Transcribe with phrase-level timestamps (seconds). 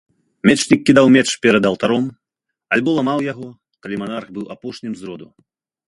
[0.49, 2.05] Мечнік кідаў меч перад алтаром,
[2.79, 3.47] альбо ламаў яго,
[3.85, 5.27] калі манарх быў апошнім з роду.